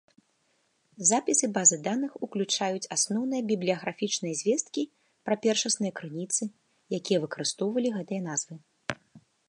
Запісы 1.09 1.49
базы 1.57 1.77
даных 1.87 2.11
уключаюць 2.27 2.89
асноўныя 2.95 3.41
бібліяграфічныя 3.51 4.33
звесткі 4.41 4.83
пра 5.29 5.35
першасныя 5.47 5.93
крыніцы, 5.99 6.43
якія 7.01 7.17
выкарыстоўвалі 7.27 7.89
гэтыя 7.99 8.21
назвы. 8.31 8.55